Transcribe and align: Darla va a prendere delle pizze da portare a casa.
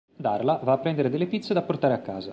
Darla 0.27 0.59
va 0.63 0.71
a 0.73 0.77
prendere 0.79 1.09
delle 1.11 1.27
pizze 1.27 1.53
da 1.53 1.61
portare 1.61 1.93
a 1.93 2.01
casa. 2.01 2.29